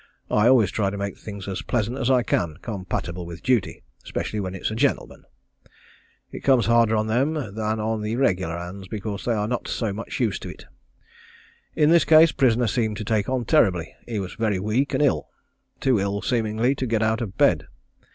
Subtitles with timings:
[0.31, 4.39] I always try to make things as pleasant as I can, compatible with duty, specially
[4.39, 5.25] when it's a gentleman.
[6.31, 9.93] It comes harder on them than on the regular hands, because they are not so
[9.93, 10.65] much used to it.
[11.75, 13.93] In this case prisoner seemed to take on terribly.
[14.07, 15.29] He was very weak and ill
[15.79, 17.67] too ill seemingly to get out of bed.